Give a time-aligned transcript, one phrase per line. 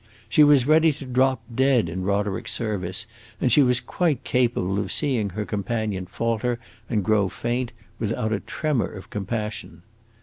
[0.27, 3.05] She was ready to drop dead in Roderick's service,
[3.39, 6.57] and she was quite capable of seeing her companion falter
[6.89, 9.83] and grow faint, without a tremor of compassion.